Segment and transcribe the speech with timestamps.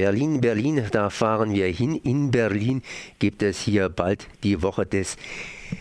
[0.00, 1.94] Berlin, Berlin, da fahren wir hin.
[1.94, 2.80] In Berlin
[3.18, 5.18] gibt es hier bald die Woche des,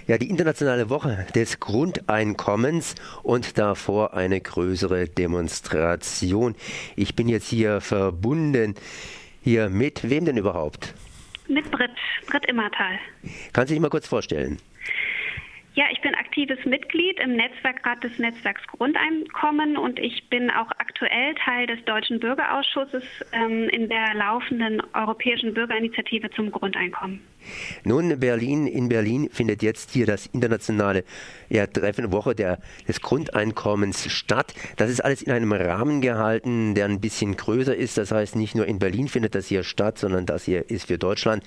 [0.08, 6.55] ja, die internationale Woche des Grundeinkommens und davor eine größere Demonstration.
[6.97, 8.76] Ich bin jetzt hier verbunden,
[9.42, 10.93] hier mit wem denn überhaupt?
[11.47, 11.91] Mit Britt,
[12.27, 12.99] Britt Immertal.
[13.54, 14.57] Kannst du dich mal kurz vorstellen?
[15.80, 21.34] Ja, ich bin aktives Mitglied im Netzwerkrat des Netzwerks Grundeinkommen und ich bin auch aktuell
[21.36, 27.21] Teil des Deutschen Bürgerausschusses ähm, in der laufenden Europäischen Bürgerinitiative zum Grundeinkommen.
[27.84, 31.04] Nun, Berlin, in Berlin findet jetzt hier das internationale
[31.50, 34.53] ja, Treffen Woche der, des Grundeinkommens statt.
[34.78, 37.97] Das ist alles in einem Rahmen gehalten, der ein bisschen größer ist.
[37.97, 40.97] Das heißt, nicht nur in Berlin findet das hier statt, sondern das hier ist für
[40.97, 41.44] Deutschland.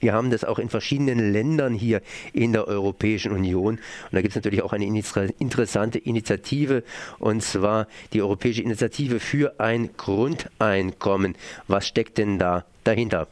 [0.00, 2.00] Wir haben das auch in verschiedenen Ländern hier
[2.32, 3.74] in der Europäischen Union.
[3.74, 6.82] Und da gibt es natürlich auch eine interessante Initiative,
[7.18, 11.36] und zwar die Europäische Initiative für ein Grundeinkommen.
[11.68, 13.28] Was steckt denn da dahinter?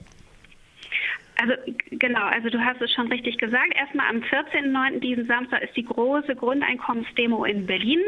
[1.43, 1.55] Also
[1.91, 3.75] genau, also du hast es schon richtig gesagt.
[3.75, 5.01] Erstmal am 14.09.
[5.01, 8.01] diesen Samstag ist die große Grundeinkommensdemo in Berlin.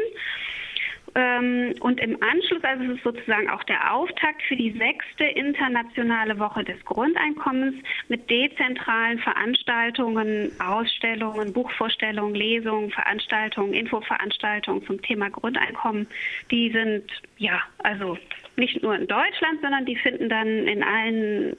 [1.15, 6.39] Ähm, und im Anschluss, also es ist sozusagen auch der Auftakt für die sechste internationale
[6.39, 7.75] Woche des Grundeinkommens
[8.07, 16.07] mit dezentralen Veranstaltungen, Ausstellungen, Buchvorstellungen, Lesungen, Veranstaltungen, Infoveranstaltungen zum Thema Grundeinkommen.
[16.51, 17.03] Die sind
[17.37, 18.17] ja also
[18.55, 21.55] nicht nur in Deutschland, sondern die finden dann in allen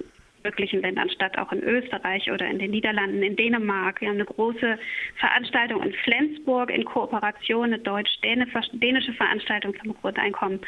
[0.47, 4.00] möglichen Ländern statt, auch in Österreich oder in den Niederlanden, in Dänemark.
[4.00, 4.78] Wir haben eine große
[5.16, 10.61] Veranstaltung in Flensburg in Kooperation, eine deutsch-dänische Veranstaltung zum Grundeinkommen.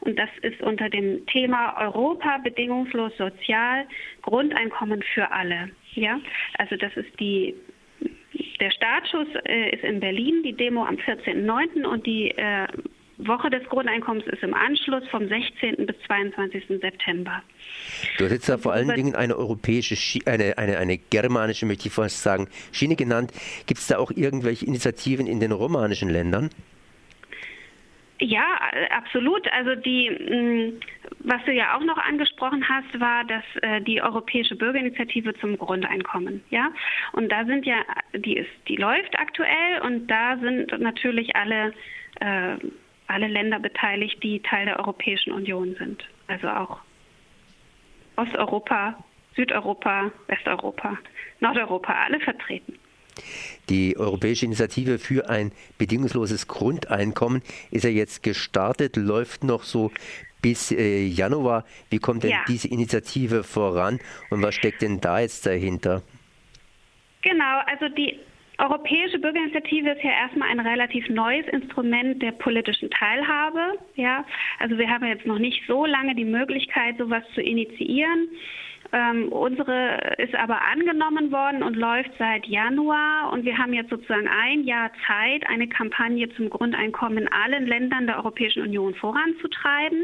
[0.00, 3.86] Und das ist unter dem Thema Europa bedingungslos sozial,
[4.22, 5.70] Grundeinkommen für alle.
[5.94, 6.20] Ja,
[6.58, 7.54] also das ist die
[8.60, 11.84] der Startschuss äh, ist in Berlin, die Demo am 14.09.
[11.84, 12.66] und die äh,
[13.26, 15.86] Woche des Grundeinkommens ist im Anschluss vom 16.
[15.86, 16.80] bis 22.
[16.80, 17.42] September.
[18.18, 21.94] Du hast jetzt da vor allen Dingen eine europäische, eine, eine, eine germanische, möchte ich
[21.94, 23.32] fast sagen, Schiene genannt.
[23.66, 26.50] Gibt es da auch irgendwelche Initiativen in den romanischen Ländern?
[28.20, 28.58] Ja,
[28.90, 29.46] absolut.
[29.52, 30.80] Also die, mm,
[31.20, 36.42] was du ja auch noch angesprochen hast, war, dass äh, die Europäische Bürgerinitiative zum Grundeinkommen,
[36.50, 36.70] ja.
[37.12, 41.74] Und da sind ja, die ist, die läuft aktuell und da sind natürlich alle
[42.20, 42.56] äh,
[43.06, 46.04] alle Länder beteiligt, die Teil der Europäischen Union sind.
[46.26, 46.78] Also auch
[48.16, 49.02] Osteuropa,
[49.36, 50.98] Südeuropa, Westeuropa,
[51.40, 52.78] Nordeuropa, alle vertreten.
[53.68, 59.92] Die Europäische Initiative für ein bedingungsloses Grundeinkommen ist ja jetzt gestartet, läuft noch so
[60.42, 61.64] bis äh, Januar.
[61.90, 62.44] Wie kommt denn ja.
[62.48, 64.00] diese Initiative voran
[64.30, 66.02] und was steckt denn da jetzt dahinter?
[67.22, 68.18] Genau, also die
[68.58, 73.78] Europäische Bürgerinitiative ist ja erstmal ein relativ neues Instrument der politischen Teilhabe.
[73.96, 74.24] Ja,
[74.60, 78.28] also wir haben jetzt noch nicht so lange die Möglichkeit, sowas zu initiieren.
[78.92, 84.28] Ähm, unsere ist aber angenommen worden und läuft seit Januar und wir haben jetzt sozusagen
[84.28, 90.00] ein Jahr Zeit, eine Kampagne zum Grundeinkommen in allen Ländern der Europäischen Union voranzutreiben.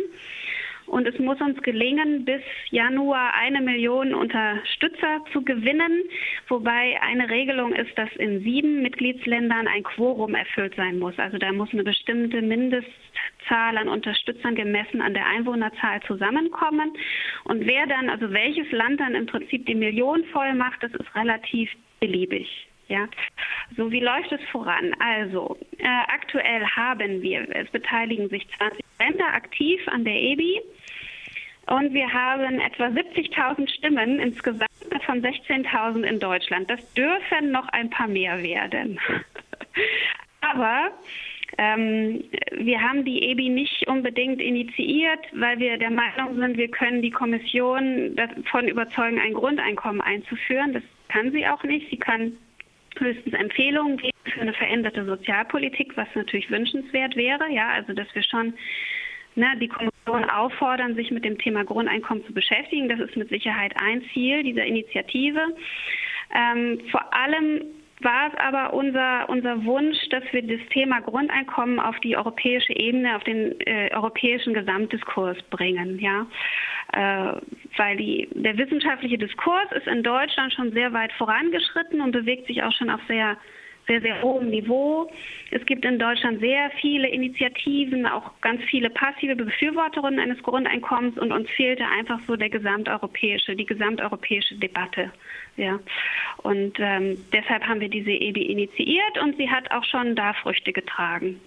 [0.90, 6.02] Und es muss uns gelingen, bis Januar eine Million Unterstützer zu gewinnen,
[6.48, 11.16] wobei eine Regelung ist, dass in sieben Mitgliedsländern ein Quorum erfüllt sein muss.
[11.18, 16.92] Also da muss eine bestimmte Mindestzahl an Unterstützern gemessen an der Einwohnerzahl zusammenkommen.
[17.44, 21.14] Und wer dann, also welches Land dann im Prinzip die Million voll macht, das ist
[21.14, 21.70] relativ
[22.00, 22.66] beliebig.
[22.88, 23.08] Ja,
[23.76, 24.92] so wie läuft es voran?
[24.98, 30.60] Also äh, aktuell haben wir, es beteiligen sich 20 Länder aktiv an der EBI
[31.70, 34.66] und wir haben etwa 70.000 Stimmen insgesamt
[35.06, 36.68] von 16.000 in Deutschland.
[36.68, 38.98] Das dürfen noch ein paar mehr werden.
[40.40, 40.90] Aber
[41.58, 47.02] ähm, wir haben die EBI nicht unbedingt initiiert, weil wir der Meinung sind, wir können
[47.02, 50.72] die Kommission davon überzeugen, ein Grundeinkommen einzuführen.
[50.72, 51.88] Das kann sie auch nicht.
[51.88, 52.32] Sie kann
[52.98, 57.48] höchstens Empfehlungen geben für eine veränderte Sozialpolitik, was natürlich wünschenswert wäre.
[57.52, 58.54] Ja, also dass wir schon
[59.36, 62.88] ne, die Kommission auffordern, sich mit dem Thema Grundeinkommen zu beschäftigen.
[62.88, 65.40] Das ist mit Sicherheit ein Ziel dieser Initiative.
[66.34, 67.62] Ähm, vor allem
[68.00, 73.14] war es aber unser, unser Wunsch, dass wir das Thema Grundeinkommen auf die europäische Ebene,
[73.16, 76.26] auf den äh, europäischen Gesamtdiskurs bringen, ja.
[76.92, 77.40] Äh,
[77.76, 82.62] weil die, der wissenschaftliche Diskurs ist in Deutschland schon sehr weit vorangeschritten und bewegt sich
[82.62, 83.36] auch schon auf sehr
[83.90, 85.10] sehr, sehr hohem Niveau.
[85.50, 91.32] Es gibt in Deutschland sehr viele Initiativen, auch ganz viele passive Befürworterinnen eines Grundeinkommens und
[91.32, 95.10] uns fehlte einfach so der gesamteuropäische, die gesamteuropäische Debatte.
[95.56, 95.80] Ja.
[96.36, 100.72] Und ähm, deshalb haben wir diese EBI initiiert und sie hat auch schon da Früchte
[100.72, 101.40] getragen.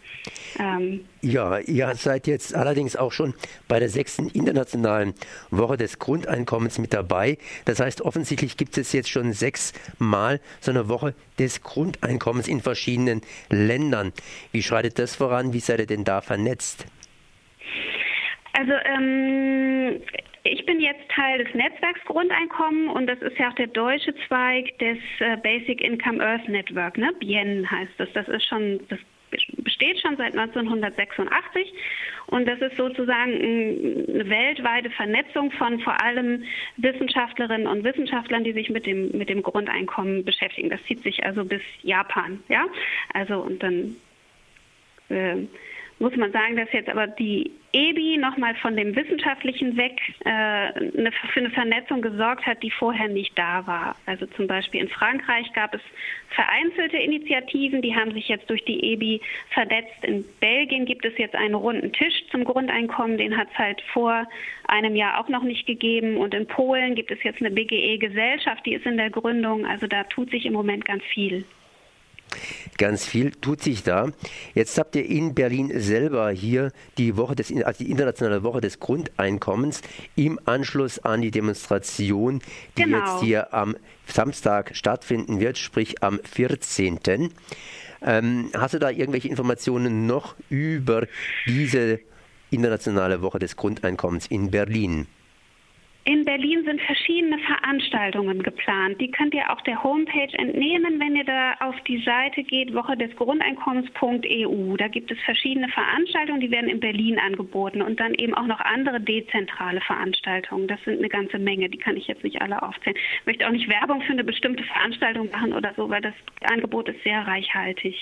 [0.60, 3.34] Ähm, ja, ihr seid jetzt allerdings auch schon
[3.68, 5.13] bei der sechsten internationalen
[5.50, 7.38] Woche des Grundeinkommens mit dabei.
[7.66, 13.22] Das heißt, offensichtlich gibt es jetzt schon sechsmal so eine Woche des Grundeinkommens in verschiedenen
[13.50, 14.14] Ländern.
[14.52, 15.54] Wie schreitet das voran?
[15.54, 16.86] Wie seid ihr denn da vernetzt?
[18.54, 20.02] Also ähm,
[20.44, 24.78] ich bin jetzt Teil des Netzwerks Grundeinkommen und das ist ja auch der deutsche Zweig
[24.80, 27.12] des äh, Basic Income Earth Network, ne?
[27.20, 28.10] BIEN heißt das.
[28.14, 29.00] Das ist schon, das
[29.63, 31.74] besteht schon seit 1986
[32.27, 36.44] und das ist sozusagen eine weltweite Vernetzung von vor allem
[36.77, 40.69] Wissenschaftlerinnen und Wissenschaftlern, die sich mit dem, mit dem Grundeinkommen beschäftigen.
[40.69, 42.65] Das zieht sich also bis Japan, ja.
[43.13, 43.95] Also und dann
[45.10, 45.48] äh,
[46.00, 51.12] muss man sagen, dass jetzt aber die EBI nochmal von dem Wissenschaftlichen weg äh, eine,
[51.12, 53.95] für eine Vernetzung gesorgt hat, die vorher nicht da war.
[54.06, 55.81] Also zum Beispiel in Frankreich gab es
[56.30, 60.04] vereinzelte Initiativen, die haben sich jetzt durch die EBI vernetzt.
[60.04, 64.28] In Belgien gibt es jetzt einen runden Tisch zum Grundeinkommen, den hat es halt vor
[64.68, 66.18] einem Jahr auch noch nicht gegeben.
[66.18, 69.66] Und in Polen gibt es jetzt eine BGE-Gesellschaft, die ist in der Gründung.
[69.66, 71.44] Also da tut sich im Moment ganz viel.
[72.84, 74.12] Ganz viel tut sich da.
[74.56, 78.82] Jetzt habt ihr in Berlin selber hier die Woche des, also die internationale Woche des
[78.82, 79.82] Grundeinkommens
[80.18, 82.42] im Anschluss an die Demonstration,
[82.78, 82.98] die genau.
[82.98, 87.00] jetzt hier am Samstag stattfinden wird, sprich am 14.
[88.02, 91.08] Ähm, hast du da irgendwelche Informationen noch über
[91.48, 92.02] diese
[92.52, 95.08] internationale Woche des Grundeinkommens in Berlin?
[96.06, 99.00] In Berlin sind verschiedene Veranstaltungen geplant.
[99.00, 102.98] Die könnt ihr auch der Homepage entnehmen, wenn ihr da auf die Seite geht, Woche
[102.98, 104.76] des Grundeinkommens.eu.
[104.76, 108.60] Da gibt es verschiedene Veranstaltungen, die werden in Berlin angeboten und dann eben auch noch
[108.60, 110.68] andere dezentrale Veranstaltungen.
[110.68, 112.98] Das sind eine ganze Menge, die kann ich jetzt nicht alle aufzählen.
[113.22, 116.90] Ich möchte auch nicht Werbung für eine bestimmte Veranstaltung machen oder so, weil das Angebot
[116.90, 117.96] ist sehr reichhaltig.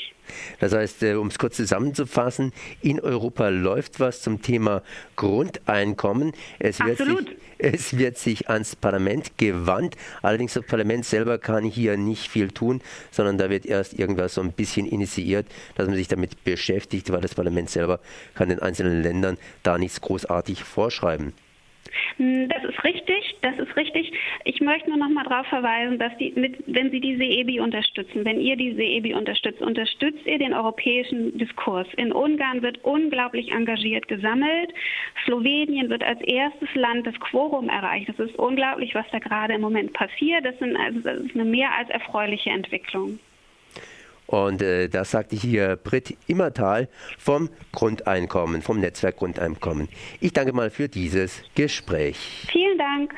[0.60, 2.52] Das heißt, äh, um es kurz zusammenzufassen,
[2.82, 4.82] in Europa läuft was zum Thema
[5.16, 6.34] Grundeinkommen.
[6.58, 7.30] Es Absolut.
[7.30, 9.96] Sich, es wird sich ans Parlament gewandt.
[10.22, 14.42] Allerdings das Parlament selber kann hier nicht viel tun, sondern da wird erst irgendwas so
[14.42, 18.00] ein bisschen initiiert, dass man sich damit beschäftigt, weil das Parlament selber
[18.36, 21.34] kann den einzelnen Ländern da nichts großartig vorschreiben.
[22.18, 24.12] Hm, das ist richtig, das ist richtig.
[24.46, 28.26] Ich möchte nur noch mal darauf verweisen, dass die, mit, wenn Sie diese EBI unterstützen,
[28.26, 31.88] wenn ihr diese EBI unterstützt, unterstützt ihr den europäischen Diskurs.
[31.98, 34.74] In Ungarn wird unglaublich engagiert gesammelt.
[35.26, 38.10] Slowenien wird als erstes Land das Quorum erreicht.
[38.10, 40.46] Das ist unglaublich, was da gerade im Moment passiert.
[40.46, 43.20] Das, sind, also, das ist eine mehr als erfreuliche Entwicklung.
[44.32, 46.88] Und äh, das sagte hier Britt Immertal
[47.18, 49.90] vom Grundeinkommen, vom Netzwerk Grundeinkommen.
[50.22, 52.48] Ich danke mal für dieses Gespräch.
[52.50, 53.14] Vielen Dank.